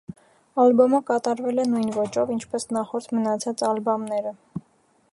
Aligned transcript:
Ալբոմը 0.63 1.01
կատարվել 1.09 1.63
է 1.63 1.65
նույն 1.75 1.93
ոճով, 1.97 2.33
ինչպես 2.39 2.67
նախորդ 2.79 3.15
մնացած 3.19 3.67
ալբամները։ 3.71 4.35